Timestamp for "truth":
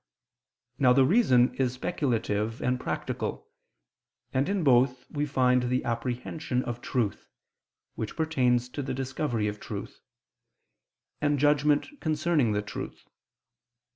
6.81-7.29, 9.59-10.01, 12.63-13.05